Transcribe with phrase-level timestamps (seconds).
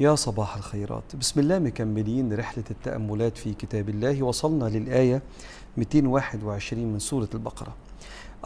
[0.00, 1.16] يا صباح الخيرات.
[1.20, 5.22] بسم الله مكملين رحلة التأملات في كتاب الله وصلنا للآية
[5.76, 7.74] 221 من سورة البقرة.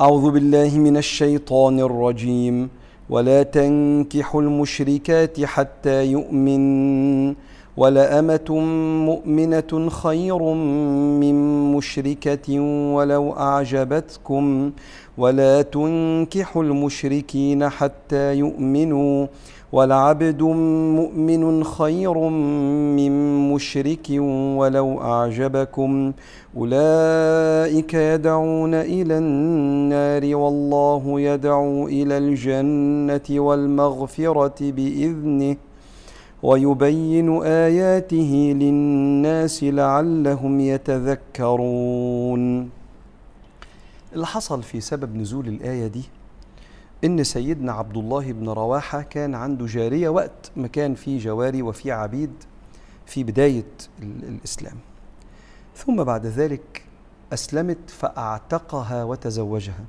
[0.00, 2.68] أعوذ بالله من الشيطان الرجيم.
[3.10, 7.34] ولا تنكحوا المشركات حتى يؤمن.
[7.76, 8.50] ولأمة
[9.06, 10.42] مؤمنة خير
[11.22, 11.34] من
[11.72, 12.60] مشركة
[12.94, 14.72] ولو أعجبتكم.
[15.18, 19.26] ولا تنكحوا المشركين حتى يؤمنوا.
[19.72, 22.18] ولعبد مؤمن خير
[22.98, 23.12] من
[23.52, 24.06] مشرك
[24.58, 26.12] ولو أعجبكم.
[26.56, 35.56] أولئك يدعون إلى النار والله يدعو إلى الجنة والمغفرة بإذنه
[36.42, 42.70] ويبين آياته للناس لعلهم يتذكرون.
[44.14, 46.02] اللي حصل في سبب نزول الآية دي
[47.04, 51.92] إن سيدنا عبد الله بن رواحة كان عنده جارية وقت ما كان في جواري وفي
[51.92, 52.32] عبيد
[53.06, 53.64] في بداية
[54.02, 54.76] الإسلام.
[55.76, 56.82] ثم بعد ذلك
[57.32, 59.84] أسلمت فأعتقها وتزوجها.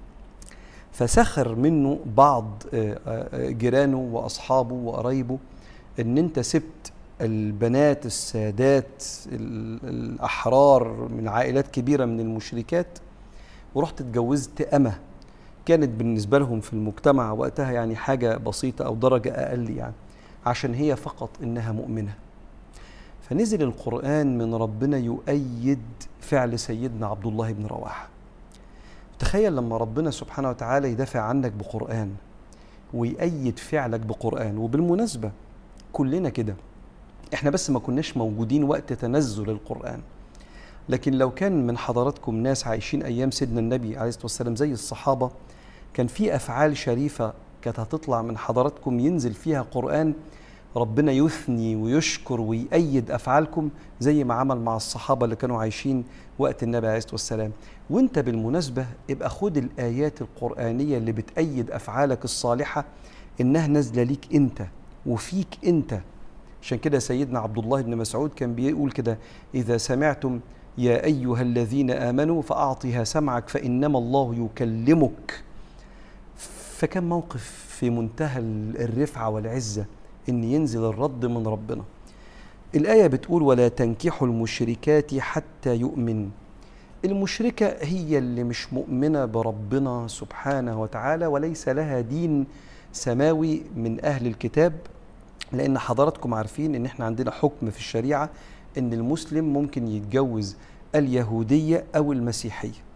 [0.92, 2.64] فسخر منه بعض
[3.36, 5.38] جيرانه وأصحابه وقرايبه
[6.00, 9.04] إن أنت سبت البنات السادات
[9.84, 13.00] الأحرار من عائلات كبيرة من المشركات
[13.76, 15.00] ورحت اتجوزت أمة.
[15.70, 19.94] كانت بالنسبة لهم في المجتمع وقتها يعني حاجة بسيطة أو درجة أقل يعني
[20.46, 22.14] عشان هي فقط إنها مؤمنة.
[23.22, 25.82] فنزل القرآن من ربنا يؤيد
[26.22, 28.08] فعل سيدنا عبد الله بن رواحة.
[29.20, 32.12] تخيل لما ربنا سبحانه وتعالى يدافع عنك بقرآن
[32.94, 35.32] ويأيد فعلك بقرآن وبالمناسبة
[35.94, 36.56] كلنا كده.
[37.34, 40.02] إحنا بس ما كناش موجودين وقت تنزل القرآن.
[40.90, 45.32] لكن لو كان من حضراتكم ناس عايشين أيام سيدنا النبي عليه الصلاة والسلام زي الصحابة
[45.94, 50.14] كان في أفعال شريفة كانت هتطلع من حضراتكم ينزل فيها قرآن
[50.76, 56.04] ربنا يثني ويشكر ويأيد أفعالكم زي ما عمل مع الصحابة اللي كانوا عايشين
[56.40, 57.52] وقت النبي عليه الصلاة والسلام.
[57.90, 62.86] وانت بالمناسبة ابقى خد الآيات القرآنية اللي بتأيد أفعالك الصالحة
[63.42, 64.62] إنها نازلة ليك أنت
[65.06, 66.00] وفيك أنت.
[66.62, 69.18] عشان كده سيدنا عبد الله بن مسعود كان بيقول كده
[69.56, 70.40] إذا سمعتم
[70.78, 75.44] يا أيها الذين آمنوا فأعطها سمعك فإنما الله يكلمك.
[76.80, 78.40] فكان موقف في منتهى
[78.80, 79.86] الرفعة والعزة
[80.30, 81.84] إن ينزل الرد من ربنا.
[82.76, 86.30] الآية بتقول ولا تنكحوا المشركات حتى يؤمن.
[87.06, 92.46] المشركة هي اللي مش مؤمنة بربنا سبحانه وتعالى وليس لها دين
[92.94, 94.74] سماوي من أهل الكتاب
[95.52, 98.30] لأن حضراتكم عارفين إن إحنا عندنا حكم في الشريعة
[98.78, 100.56] إن المسلم ممكن يتجوز
[100.96, 102.89] اليهودية أو المسيحية.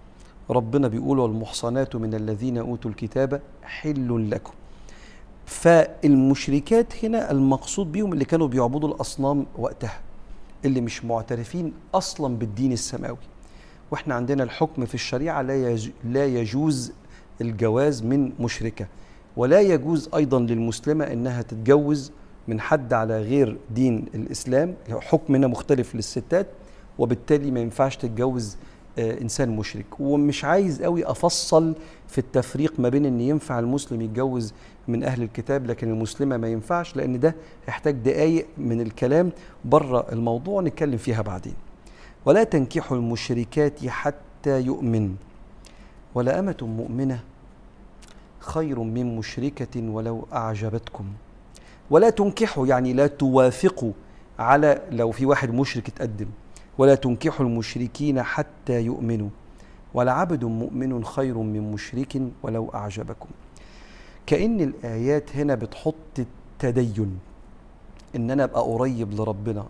[0.50, 4.54] ربنا بيقول والمحصنات من الذين أوتوا الكتاب حل لكم.
[5.46, 10.00] فالمشركات هنا المقصود بيهم اللي كانوا بيعبدوا الأصنام وقتها
[10.66, 13.18] اللي مش معترفين أصلا بالدين السماوي.
[13.92, 16.92] وإحنا عندنا الحكم في الشريعة لا لا يجوز
[17.42, 18.88] الجواز من مشركة
[19.38, 22.12] ولا يجوز أيضا للمسلمة إنها تتجوز
[22.48, 24.76] من حد على غير دين الإسلام.
[25.00, 26.48] حكم هنا مختلف للستات
[27.00, 28.58] وبالتالي ما ينفعش تتجوز
[29.00, 29.86] إنسان مشرك.
[30.00, 31.76] ومش عايز قوي أفصل
[32.08, 34.54] في التفريق ما بين إن ينفع المسلم يتجوز
[34.88, 37.36] من أهل الكتاب لكن المسلمة ما ينفعش لأن ده
[37.68, 39.32] يحتاج دقايق من الكلام
[39.66, 41.54] بره الموضوع نتكلم فيها بعدين.
[42.26, 45.16] ولا تنكحوا المشركات حتى يؤمن.
[46.16, 47.20] ولا أمة مؤمنة
[48.40, 51.06] خير من مشركة ولو أعجبتكم.
[51.90, 53.92] ولا تنكحوا يعني لا توافقوا
[54.40, 56.28] على لو في واحد مشرك اتقدم
[56.78, 59.30] ولا تنكحوا المشركين حتى يؤمنوا.
[59.94, 63.30] ولعبد مؤمن خير من مشرك ولو أعجبكم.
[64.26, 67.20] كأن الآيات هنا بتحط التدين.
[68.16, 69.66] إن أنا أبقى قريب لربنا.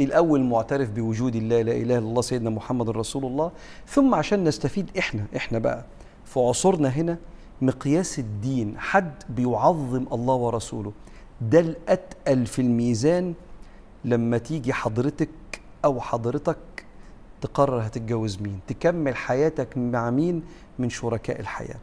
[0.00, 3.50] الأول معترف بوجود الله لا إله إلا الله سيدنا محمد رسول الله.
[3.86, 5.84] ثم عشان نستفيد إحنا إحنا بقى.
[6.24, 7.18] في عصورنا هنا
[7.62, 8.74] مقياس الدين.
[8.78, 10.92] حد بيعظم الله ورسوله.
[11.40, 13.34] ده الأتقل في الميزان
[14.04, 15.28] لما تيجي حضرتك
[15.84, 16.56] أو حضرتك
[17.40, 20.42] تقرر هتتجوز مين تكمل حياتك مع مين
[20.78, 21.76] من شركاء الحياة.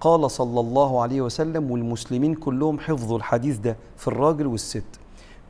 [0.00, 4.84] قال صلى الله عليه وسلم والمسلمين كلهم حفظوا الحديث ده في الراجل والست.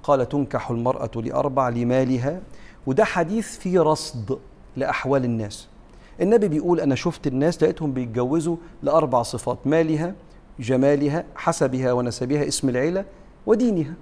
[0.02, 2.40] قال تنكح المرأة لأربع لمالها.
[2.86, 4.38] وده حديث فيه رصد
[4.76, 5.68] لأحوال الناس.
[6.20, 10.14] النبي بيقول أنا شفت الناس لقيتهم بيتجوزوا لأربع صفات مالها
[10.60, 13.04] جمالها حسبها ونسبها اسم العيلة
[13.46, 13.94] ودينها.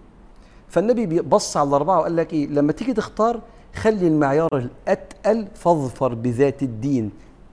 [0.69, 3.41] فالنبي بص على الأربعة وقال لك إيه؟ لما تيجي تختار
[3.79, 7.11] خلي المعيار الأتقل فاظفر بذات الدين.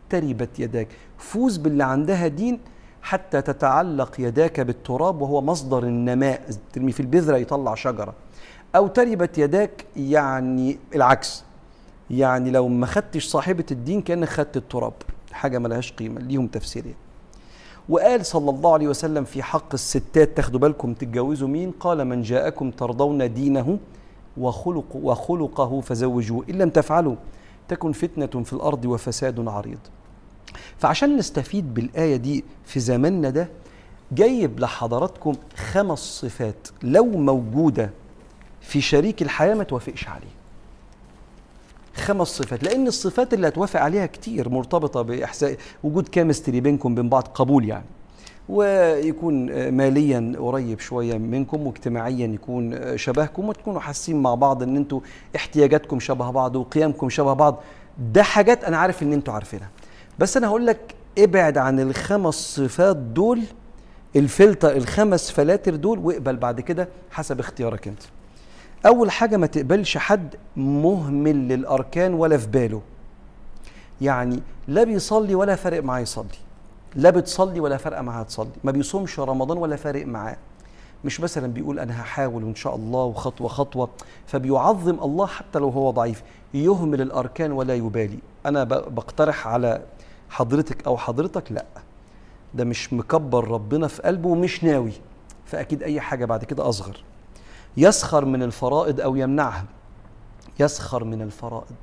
[0.10, 0.88] تربت يداك.
[1.18, 2.60] فوز باللي عندها دين
[3.02, 6.42] حتى تتعلق يداك بالتراب وهو مصدر النماء.
[6.74, 8.14] ترمي في البذرة يطلع شجرة.
[8.76, 11.44] أو تربت يداك يعني العكس.
[12.10, 14.94] يعني لو ما خدتش صاحبة الدين كأنك خدت التراب.
[15.32, 16.22] حاجة ملهاش قيمة.
[16.22, 16.96] ليهم تفسيرين.
[17.90, 22.72] وقال صلى الله عليه وسلم في حق الستات تاخدوا بالكم تتجوزوا مين؟ قال من جاءكم
[22.72, 23.78] ترضون دينه
[24.38, 26.46] وخلق وخلقه فزوجوه.
[26.50, 27.16] إن لم تفعلوا
[27.68, 29.80] تكن فتنة في الأرض وفساد عريض.
[30.78, 33.50] فعشان نستفيد بالآية دي في زماننا ده
[34.12, 37.90] جايب لحضراتكم خمس صفات لو موجودة
[38.62, 40.36] في شريك الحياة ما توافقش عليه.
[41.96, 47.24] خمس صفات لأن الصفات اللي هتوافق عليها كتير مرتبطة بإحساء وجود كيمستري بينكم بين بعض
[47.28, 47.86] قبول يعني.
[48.50, 55.00] ويكون ماليا قريب شوية منكم واجتماعيا يكون شبهكم وتكونوا حاسين مع بعض إن أنتوا
[55.36, 57.60] احتياجاتكم شبه بعض وقيمكم شبه بعض.
[58.14, 59.70] ده حاجات أنا عارف إن أنتوا عارفينها.
[60.20, 63.42] بس أنا هقول لك ابعد عن الخمس صفات دول
[64.16, 68.02] الفلتر الخمس فلاتر دول واقبل بعد كده حسب اختيارك أنت.
[68.86, 72.82] أول حاجة ما تقبلش حد مهمل للأركان ولا في باله.
[74.02, 76.45] يعني لا بيصلي ولا فارق معاه يصلي.
[76.96, 78.50] لا بتصلي ولا فارقه معاه تصلي.
[78.64, 80.38] ما بيصومش رمضان ولا فارق معاه.
[81.06, 83.90] مش مثلا بيقول أنا هحاول وإن شاء الله وخطوة خطوة.
[84.26, 86.24] فبيعظم الله حتى لو هو ضعيف.
[86.54, 88.20] يهمل الأركان ولا يبالي.
[88.46, 89.82] أنا بقترح على
[90.30, 91.66] حضرتك أو حضرتك لأ.
[92.54, 94.94] ده مش مكبر ربنا في قلبه ومش ناوي.
[95.46, 97.04] فأكيد أي حاجة بعد كده أصغر.
[97.78, 99.66] يسخر من الفرائض أو يمنعها.
[100.60, 101.76] يسخر من الفرائض.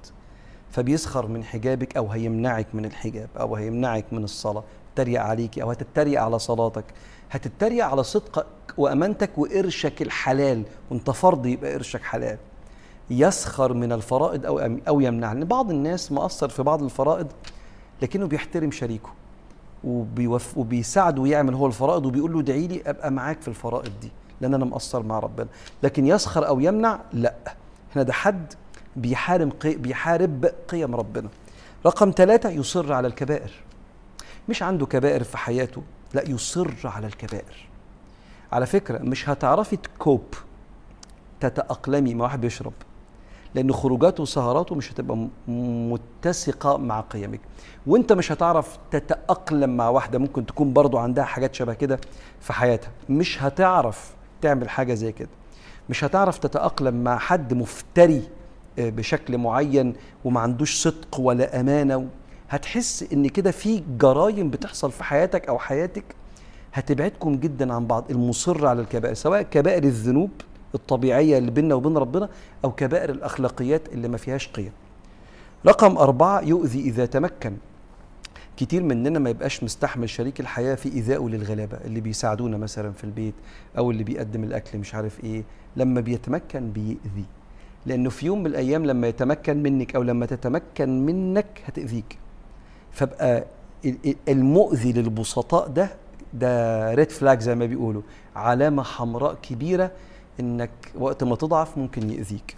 [0.71, 4.65] فبيسخر من حجابك أو هيمنعك من الحجاب أو هيمنعك من الصلاة.
[4.95, 6.85] تتريق عليك أو هتتريق على صلاتك.
[7.31, 8.47] هتتريق على صدقك
[8.77, 10.63] وأمانتك وقرشك الحلال.
[10.91, 12.39] وانت فرض يبقى قرشك حلال.
[13.11, 14.59] يسخر من الفرائض أو
[14.89, 17.27] أو يمنعها لأن بعض الناس مقصر في بعض الفرائض
[18.03, 19.09] لكنه بيحترم شريكه
[19.85, 24.11] وبيوف وبيساعده يعمل هو الفرائض وبيقول له ادعي لي أبقى معاك في الفرائض دي.
[24.41, 25.47] لأن أنا مقصر مع ربنا.
[25.83, 27.35] لكن يسخر أو يمنع لا.
[27.97, 28.55] هنا ده حد
[28.97, 29.53] بيحارب.
[29.65, 31.29] بيحارب قيم ربنا.
[31.87, 33.51] رقم ثلاثة يصر على الكبائر.
[34.49, 35.83] مش عنده كبائر في حياته
[36.15, 37.69] لا يصر على الكبائر.
[38.53, 40.25] على فكرة مش هتعرفي تكوب
[41.41, 42.73] تتأقلمي مع واحد بيشرب
[43.55, 47.41] لأن خروجاته وسهراته مش هتبقى متسقة مع قيمك.
[47.87, 51.99] وأنت مش هتعرف تتأقلم مع واحدة ممكن تكون برضو عندها حاجات شبه كده
[52.41, 52.91] في حياتها.
[53.09, 55.29] مش هتعرف تعمل حاجة زي كده.
[55.91, 58.23] مش هتعرف تتأقلم مع حد مفتري
[58.79, 62.09] بشكل معين وما عندوش صدق ولا أمانة
[62.53, 66.05] هتحس إن كده في جرايم بتحصل في حياتك أو حياتك
[66.73, 70.31] هتبعدكم جدا عن بعض المصر على الكبائر سواء كبائر الذنوب
[70.75, 72.29] الطبيعية اللي بيننا وبين ربنا
[72.65, 74.73] أو كبائر الأخلاقيات اللي ما فيهاش قيم.
[75.67, 77.57] رقم أربعة يؤذي إذا تمكن.
[78.57, 83.35] كتير مننا ما يبقاش مستحمل شريك الحياة في إيذائه للغلابة اللي بيساعدونا مثلا في البيت
[83.79, 85.45] أو اللي بيقدم الأكل مش عارف إيه
[85.77, 87.25] لما بيتمكن بيأذي
[87.87, 92.22] لأنه في يوم من الأيام لما يتمكن منك أو لما تتمكن منك هتأذيك.
[92.93, 93.45] فبقى
[94.29, 95.91] المؤذي للبسطاء ده
[96.35, 98.03] ده ريد فلاج زي ما بيقولوا.
[98.37, 99.91] علامة حمراء كبيرة
[100.41, 102.57] إنك وقت ما تضعف ممكن يأذيك.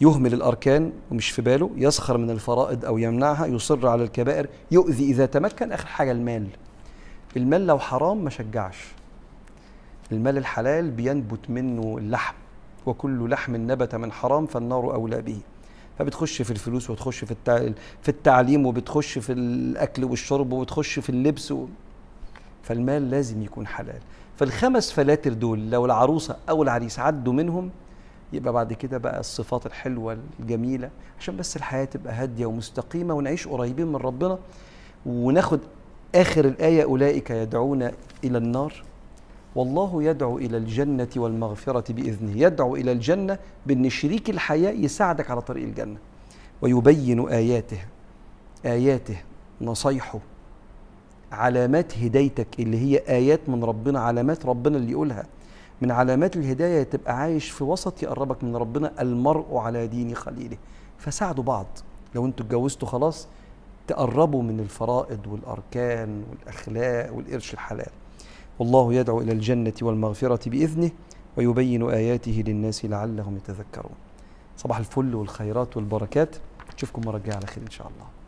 [0.00, 5.26] يهمل الأركان ومش في باله يسخر من الفرائض أو يمنعها يصر على الكبائر يؤذي إذا
[5.26, 6.46] تمكن آخر حاجة المال.
[7.36, 8.92] المال لو حرام ما شجعش.
[10.12, 12.34] المال الحلال بينبت منه اللحم
[12.86, 15.40] وكل لحم نبت من حرام فالنار أولى به.
[15.98, 17.34] فبتخش في الفلوس وتخش في
[18.02, 21.66] في التعليم وبتخش في الأكل والشرب وبتخش في اللبس و...
[22.62, 24.00] فالمال لازم يكون حلال.
[24.36, 27.70] فالخمس فلاتر دول لو العروسة أو العريس عدوا منهم
[28.32, 33.86] يبقى بعد كده بقى الصفات الحلوة الجميلة عشان بس الحياة تبقى هادية ومستقيمة ونعيش قريبين
[33.86, 34.38] من ربنا.
[35.06, 35.60] وناخد
[36.14, 37.82] آخر الآية أولئك يدعون
[38.24, 38.84] إلى النار.
[39.54, 42.42] والله يدعو إلى الجنة والمغفرة بإذنه.
[42.42, 45.96] يدعو إلى الجنة بأن شريك الحياة يساعدك على طريق الجنة.
[46.62, 47.78] ويبين آياته
[48.66, 49.16] آياته
[49.60, 50.18] نصايحه
[51.32, 55.24] علامات هدايتك اللي هي آيات من ربنا علامات ربنا اللي يقولها.
[55.82, 60.56] من علامات الهداية تبقى عايش في وسط يقربك من ربنا المرء على دين خليله.
[60.98, 61.66] فساعدوا بعض.
[62.14, 63.28] لو أنتوا اتجوزتوا خلاص
[63.86, 67.90] تقربوا من الفرائض والأركان والأخلاق والقرش الحلال.
[68.58, 70.90] والله يدعو إلى الجنة والمغفرة بإذنه
[71.36, 73.94] ويبين آياته للناس لعلهم يتذكرون.
[74.56, 76.36] صباح الفل والخيرات والبركات.
[76.74, 78.21] نشوفكم مرة الجايه على خير إن شاء الله.